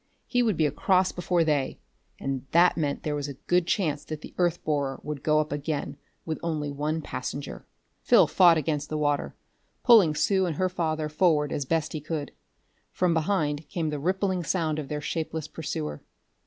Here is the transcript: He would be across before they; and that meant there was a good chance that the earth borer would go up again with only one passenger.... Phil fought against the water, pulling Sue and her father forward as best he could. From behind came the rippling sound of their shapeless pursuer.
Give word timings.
He 0.25 0.41
would 0.41 0.57
be 0.57 0.65
across 0.65 1.11
before 1.11 1.43
they; 1.43 1.77
and 2.19 2.47
that 2.53 2.75
meant 2.75 3.03
there 3.03 3.13
was 3.13 3.27
a 3.27 3.35
good 3.45 3.67
chance 3.67 4.03
that 4.05 4.21
the 4.21 4.33
earth 4.39 4.63
borer 4.63 4.99
would 5.03 5.21
go 5.21 5.39
up 5.39 5.51
again 5.51 5.95
with 6.25 6.39
only 6.41 6.71
one 6.71 7.03
passenger.... 7.03 7.67
Phil 8.01 8.25
fought 8.25 8.57
against 8.57 8.89
the 8.89 8.97
water, 8.97 9.35
pulling 9.83 10.15
Sue 10.15 10.47
and 10.47 10.55
her 10.55 10.69
father 10.69 11.07
forward 11.07 11.51
as 11.51 11.65
best 11.65 11.93
he 11.93 12.01
could. 12.01 12.31
From 12.91 13.13
behind 13.13 13.69
came 13.69 13.91
the 13.91 13.99
rippling 13.99 14.43
sound 14.43 14.79
of 14.79 14.87
their 14.87 15.01
shapeless 15.01 15.47
pursuer. 15.47 16.01